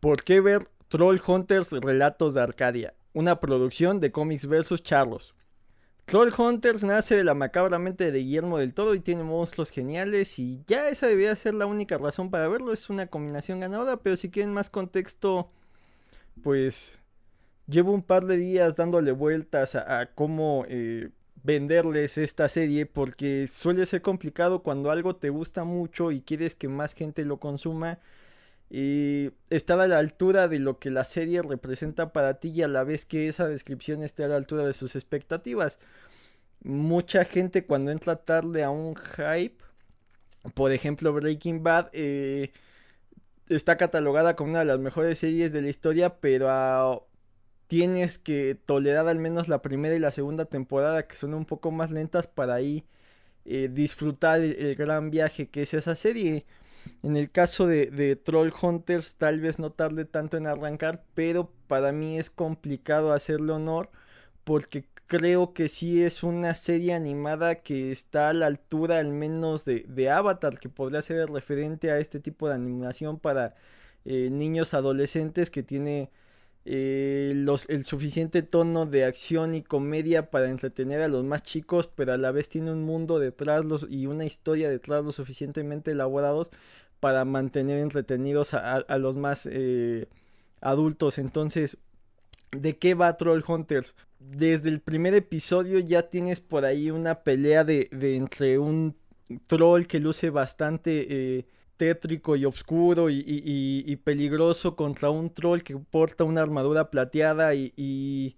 [0.00, 2.94] ¿Por qué ver Troll Hunters Relatos de Arcadia?
[3.12, 4.82] Una producción de Comics vs.
[4.82, 5.34] Charlos.
[6.04, 10.38] Troll Hunters nace de la macabra mente de Guillermo del Todo y tiene monstruos geniales
[10.38, 12.72] y ya esa debería ser la única razón para verlo.
[12.72, 15.50] Es una combinación ganadora, pero si quieren más contexto,
[16.42, 17.00] pues
[17.66, 21.08] llevo un par de días dándole vueltas a, cómo eh,
[21.42, 26.68] venderles esta serie porque suele ser complicado cuando algo te gusta mucho y quieres que
[26.68, 27.98] más gente lo consuma
[28.70, 32.68] y estar a la altura de lo que la serie representa para ti y a
[32.68, 35.78] la vez que esa descripción esté a la altura de sus expectativas.
[36.62, 39.56] Mucha gente cuando entra tarde a un hype,
[40.54, 42.52] por ejemplo Breaking Bad, eh,
[43.48, 47.06] está catalogada como una de las mejores series de la historia, pero
[47.68, 51.70] tienes que tolerar al menos la primera y la segunda temporada que son un poco
[51.70, 52.84] más lentas para ahí
[53.44, 56.46] eh, disfrutar el gran viaje que es esa serie.
[57.02, 61.92] En el caso de, Troll Hunters, tal vez no tarde tanto en arrancar, pero para
[61.92, 63.90] mí es complicado hacerle honor
[64.44, 69.64] porque creo que sí es una serie animada que está a la altura al menos
[69.64, 73.54] de, Avatar, que podría ser el referente a este tipo de animación para
[74.04, 76.10] eh, niños adolescentes que tiene
[76.68, 81.88] eh, los, el suficiente tono de acción y comedia para entretener a los más chicos,
[81.94, 85.92] pero a la vez tiene un mundo detrás los, y una historia detrás lo suficientemente
[85.92, 86.50] elaborados
[87.00, 90.08] para mantener entretenidos a, los más eh,
[90.60, 91.18] adultos.
[91.18, 91.78] Entonces,
[92.52, 93.94] ¿de qué va Troll Hunters?
[94.18, 98.96] Desde el primer episodio ya tienes por ahí una pelea de, entre un
[99.46, 101.06] troll que luce bastante
[101.38, 108.36] eh, tétrico y oscuro y, peligroso contra un troll que porta una armadura plateada y,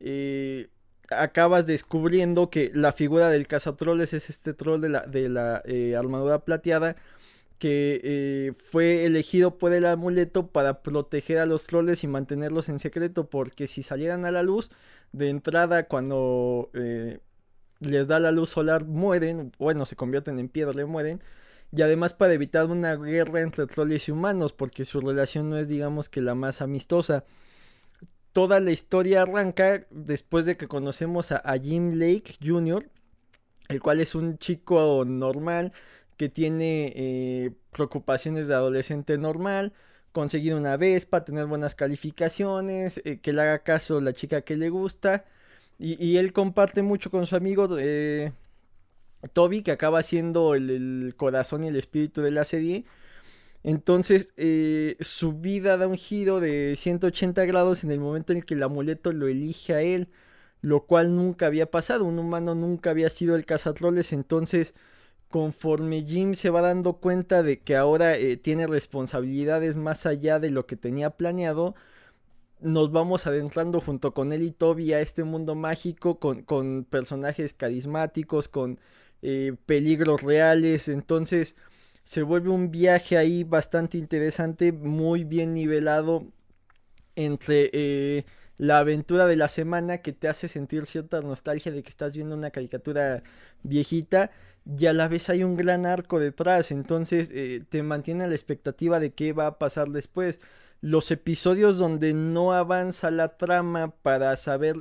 [0.00, 0.68] eh,
[1.10, 5.62] acabas descubriendo que la figura del cazatroles es este troll de la, de la
[5.98, 6.96] armadura plateada
[7.60, 12.80] que eh, fue elegido por el amuleto para proteger a los trolls y mantenerlos en
[12.80, 14.70] secreto porque si salieran a la luz
[15.12, 21.22] de entrada cuando les da la luz solar mueren, bueno se convierten en piedra, mueren
[21.72, 25.68] y además para evitar una guerra entre trolls y humanos, porque su relación no es
[25.68, 27.24] digamos que la más amistosa.
[28.32, 32.88] Toda la historia arranca después de que conocemos a, Jim Lake Jr.,
[33.68, 35.72] el cual es un chico normal
[36.20, 39.72] que tiene eh, preocupaciones de adolescente normal,
[40.12, 44.68] conseguir una Vespa, tener buenas calificaciones, eh, que le haga caso la chica que le
[44.68, 45.24] gusta.
[45.78, 48.32] Y, él comparte mucho con su amigo eh,
[49.32, 52.84] Toby, que acaba siendo el, corazón y el espíritu de la serie.
[53.62, 54.34] Entonces,
[55.00, 58.62] su vida da un giro de 180 grados en el momento en el que el
[58.62, 60.08] amuleto lo elige a él,
[60.60, 62.04] lo cual nunca había pasado.
[62.04, 64.12] Un humano nunca había sido el cazatroles.
[64.12, 64.74] Entonces,
[65.30, 70.50] conforme Jim se va dando cuenta de que ahora eh, tiene responsabilidades más allá de
[70.50, 71.74] lo que tenía planeado,
[72.60, 78.48] nos vamos adentrando junto con él y Toby a este mundo mágico con, personajes carismáticos,
[78.48, 78.80] con
[79.22, 80.88] eh, peligros reales.
[80.88, 81.56] Entonces
[82.04, 86.26] se vuelve un viaje ahí bastante interesante, muy bien nivelado
[87.16, 88.24] entre eh,
[88.60, 92.34] la aventura de la semana que te hace sentir cierta nostalgia de que estás viendo
[92.34, 93.22] una caricatura
[93.62, 94.30] viejita
[94.78, 99.00] y a la vez hay un gran arco detrás, entonces eh, te mantiene la expectativa
[99.00, 100.40] de qué va a pasar después.
[100.82, 104.76] Los episodios donde no avanza la trama para saber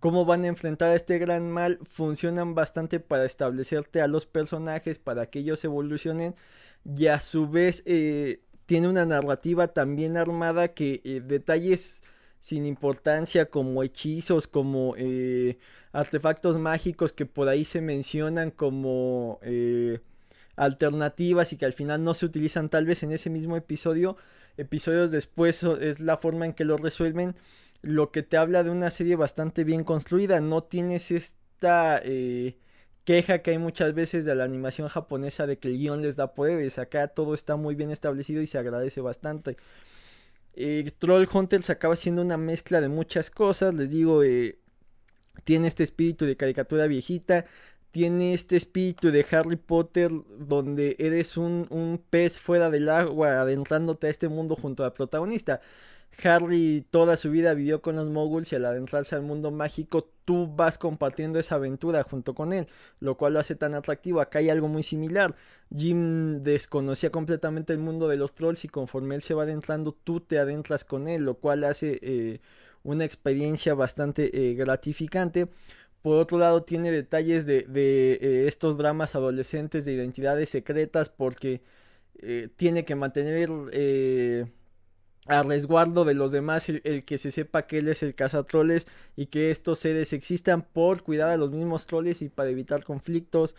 [0.00, 4.98] cómo van a enfrentar a este gran mal funcionan bastante para establecerte a los personajes,
[4.98, 6.34] para que ellos evolucionen
[6.84, 12.02] y a su vez eh, tiene una narrativa también armada que eh, detalles
[12.42, 15.58] sin importancia como hechizos, como eh,
[15.92, 19.40] artefactos mágicos que por ahí se mencionan como
[20.56, 24.18] alternativas y que al final no se utilizan tal vez en ese mismo episodio,
[24.58, 27.34] episodios después es la forma en que lo resuelven
[27.82, 30.40] lo que te habla de una serie bastante bien construida.
[30.40, 32.56] No tienes esta eh,
[33.04, 36.34] queja que hay muchas veces de la animación japonesa de que el guion les da
[36.34, 36.78] poderes.
[36.78, 39.56] Acá todo está muy bien establecido y se agradece bastante.
[40.54, 43.74] Eh, Troll Hunter se acaba siendo una mezcla de muchas cosas.
[43.74, 44.58] Les digo, eh,
[45.44, 47.46] tiene este espíritu de caricatura viejita.
[47.90, 54.06] Tiene este espíritu de Harry Potter donde eres un, un pez fuera del agua adentrándote
[54.06, 55.60] a este mundo junto al protagonista.
[56.22, 60.46] Harry toda su vida vivió con los moguls y al adentrarse al mundo mágico tú
[60.54, 62.68] vas compartiendo esa aventura junto con él,
[63.00, 64.20] lo cual lo hace tan atractivo.
[64.20, 65.34] Acá hay algo muy similar.
[65.74, 70.20] Jim desconocía completamente el mundo de los trolls y conforme él se va adentrando tú
[70.20, 72.40] te adentras con él, lo cual hace eh,
[72.84, 75.48] una experiencia bastante eh, gratificante.
[76.02, 81.62] Por otro lado tiene detalles de, eh, estos dramas adolescentes de identidades secretas porque
[82.56, 83.50] tiene que mantener
[85.26, 88.86] a resguardo de los demás el, que se sepa que él es el cazatroles
[89.16, 93.54] y que estos seres existan por cuidar a los mismos troles y para evitar conflictos.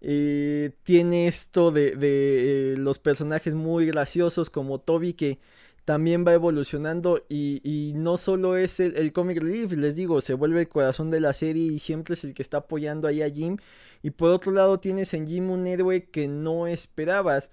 [0.00, 5.38] Eh, tiene esto de, de eh, los personajes muy graciosos como Toby que
[5.84, 10.60] también va evolucionando y, no solo es el, el, comic relief, les digo, se vuelve
[10.60, 13.58] el corazón de la serie y siempre es el que está apoyando ahí a Jim.
[14.02, 17.50] Y por otro lado tienes en Jim un héroe que no esperabas.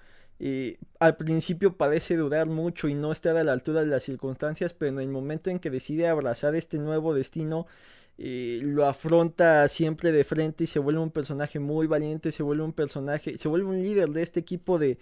[1.00, 4.94] Al principio parece durar mucho y no estar a la altura de las circunstancias, pero
[4.94, 7.68] en el momento en que decide abrazar este nuevo destino,
[8.22, 12.64] eh, lo afronta siempre de frente y se vuelve un personaje muy valiente, se vuelve
[12.64, 14.98] un personaje, se vuelve un líder de este equipo de,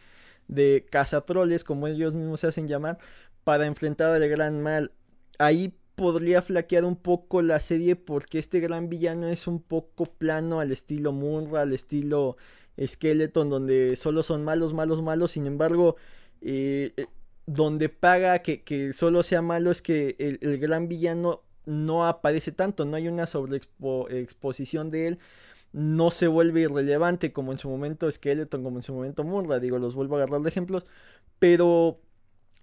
[0.47, 2.99] de cazatroles, como ellos mismos se hacen llamar,
[3.43, 4.91] para enfrentar al gran mal.
[5.39, 10.59] Ahí podría flaquear un poco la serie porque este gran villano es un poco plano
[10.59, 12.37] al estilo Munra, al estilo
[12.85, 15.31] Skeleton, donde solo son malos, malos, malos.
[15.31, 15.95] Sin embargo,
[16.41, 17.07] eh, eh,
[17.45, 22.85] donde paga que, que, solo sea malo es que el, gran villano no aparece tanto,
[22.85, 25.19] no hay una sobreexposición de él.
[25.73, 29.79] No se vuelve irrelevante como en su momento Skeleton, como en su momento Munra, digo,
[29.79, 30.85] los vuelvo a agarrar de ejemplos,
[31.39, 31.99] pero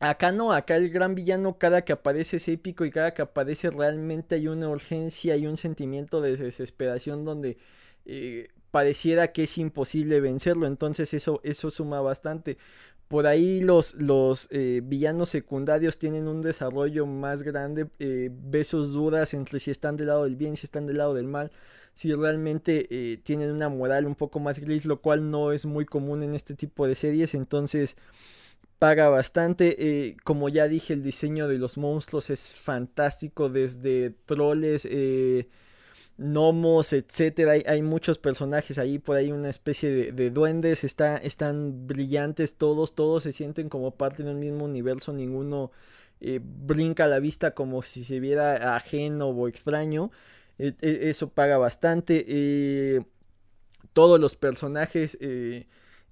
[0.01, 3.71] Acá no, acá el gran villano cada que aparece es épico y cada que aparece
[3.71, 7.59] realmente hay una urgencia y un sentimiento de desesperación donde
[8.05, 10.67] eh, pareciera que es imposible vencerlo.
[10.67, 12.59] Entonces eso, eso suma bastante.
[13.07, 19.33] Por ahí los, los eh, villanos secundarios tienen un desarrollo más grande, eh, besos duras
[19.33, 21.53] entre si están del lado del bien, si están del lado del mal,
[21.95, 26.25] si realmente tienen una moral un poco más gris, lo cual no es muy común
[26.25, 27.35] en este tipo de series.
[27.35, 27.97] Entonces
[28.85, 29.77] paga bastante.
[29.79, 33.49] Eh, como ya dije, el diseño de los monstruos es fantástico.
[33.49, 35.49] Desde troles, eh,
[36.17, 37.53] gnomos, etcétera.
[37.67, 38.99] Hay, muchos personajes ahí.
[38.99, 40.85] Por ahí una especie de, duendes.
[40.85, 42.95] Está, están brillantes todos.
[42.95, 45.13] Todos se sienten como parte de un mismo universo.
[45.13, 45.71] Ninguno
[46.21, 50.11] eh, brinca a la vista como si se viera ajeno o extraño.
[50.59, 53.05] E, e, eso paga bastante.
[53.93, 55.19] todos los personajes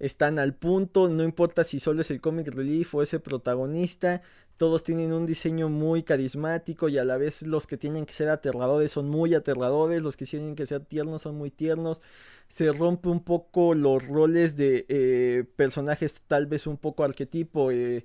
[0.03, 4.21] están al punto, no importa si solo es el comic relief o ese protagonista,
[4.57, 8.29] todos tienen un diseño muy carismático y a la vez los que tienen que ser
[8.29, 12.01] aterradores son muy aterradores, los que tienen que ser tiernos son muy tiernos,
[12.49, 18.05] se rompe un poco los roles de eh, personajes tal vez un poco arquetipo, eh,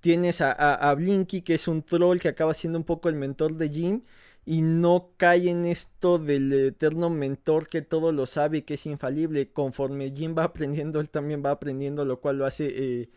[0.00, 3.56] tienes a, a Blinky que es un troll que acaba siendo un poco el mentor
[3.56, 4.02] de Jim,
[4.44, 8.86] y no cae en esto del eterno mentor que todo lo sabe y que es
[8.86, 9.52] infalible.
[9.52, 12.66] Conforme Jim va aprendiendo, él también va aprendiendo, lo cual lo hace
[13.02, 13.10] eh,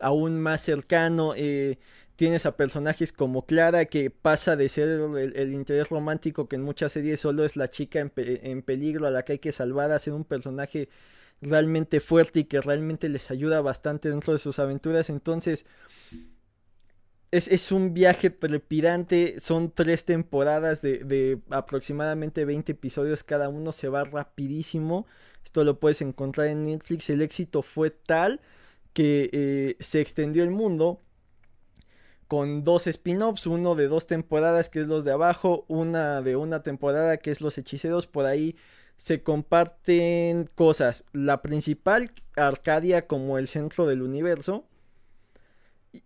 [0.00, 1.32] aún más cercano.
[1.36, 1.78] Eh,
[2.16, 6.92] tienes a personajes como Clara, que pasa de ser el, interés romántico que en muchas
[6.92, 9.98] series solo es la chica en, en, peligro a la que hay que salvar, a
[9.98, 10.88] ser un personaje
[11.40, 15.10] realmente fuerte y que realmente les ayuda bastante dentro de sus aventuras.
[15.10, 15.66] Entonces,
[17.34, 19.40] es, un viaje trepidante.
[19.40, 23.24] Son tres temporadas de, aproximadamente 20 episodios.
[23.24, 25.06] Cada uno se va rapidísimo.
[25.44, 27.10] Esto lo puedes encontrar en Netflix.
[27.10, 28.40] El éxito fue tal
[28.92, 31.00] que eh, se extendió el mundo
[32.28, 36.62] con dos spin-offs, uno de dos temporadas que es los de abajo, una de una
[36.62, 38.56] temporada que es los hechiceros, por ahí
[38.96, 41.04] se comparten cosas.
[41.12, 44.66] La principal, Arcadia como el centro del universo,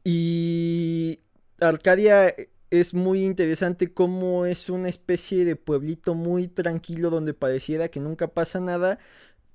[0.05, 1.21] y
[1.61, 2.35] Arcadia
[2.71, 8.29] es muy interesante como es una especie de pueblito muy tranquilo donde pareciera que nunca
[8.29, 8.99] pasa nada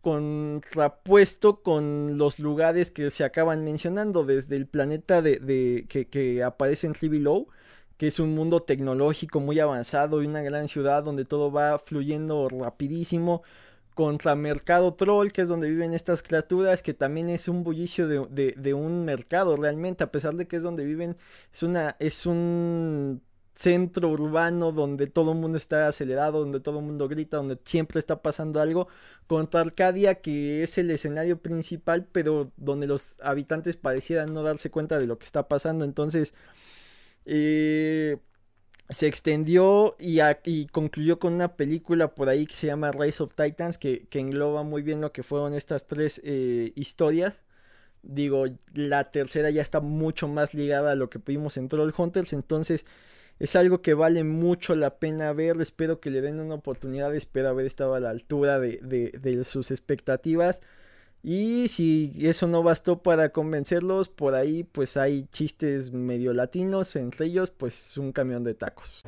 [0.02, 6.94] contrapuesto con los lugares que se acaban mencionando desde el planeta de, que, aparece en
[7.10, 7.48] Below
[7.98, 12.50] que es un mundo tecnológico muy avanzado y una gran ciudad donde todo va fluyendo
[12.50, 13.44] rapidísimo
[13.94, 18.74] contra Mercado Troll, que es donde viven estas criaturas, que también es un bullicio de,
[18.74, 21.18] un mercado realmente, a pesar de que es donde viven,
[21.54, 23.22] es una, es un
[23.56, 28.00] centro urbano donde todo el mundo está acelerado, donde todo el mundo grita, donde siempre
[28.00, 28.88] está pasando algo,
[29.28, 34.98] contra Arcadia, que es el escenario principal, pero donde los habitantes parecieran no darse cuenta
[35.00, 35.86] de lo que está pasando.
[35.86, 36.34] Entonces,
[37.26, 38.18] eh,
[38.90, 43.78] se extendió y, concluyó con una película por ahí que se llama Rise of Titans,
[43.78, 47.42] que, engloba muy bien lo que fueron estas tres eh, historias.
[48.04, 52.34] Digo, la tercera ya está mucho más ligada a lo que vimos en Troll Hunters,
[52.34, 52.86] entonces
[53.40, 55.60] es algo que vale mucho la pena ver.
[55.62, 59.72] Espero que le den una oportunidad, espero haber estado a la altura de, de sus
[59.72, 60.62] expectativas.
[61.26, 67.28] Y si eso no bastó para convencerlos, por ahí pues hay chistes medio latinos, entre
[67.28, 69.04] ellos pues un camión de tacos.